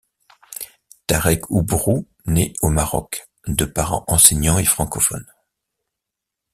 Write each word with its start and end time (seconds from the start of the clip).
Tareq 1.05 1.45
Oubrou 1.51 2.07
naît 2.25 2.53
au 2.63 2.69
Maroc, 2.69 3.29
de 3.45 3.65
parents 3.65 4.03
enseignants 4.07 4.57
et 4.57 4.65
francophones. 4.65 5.31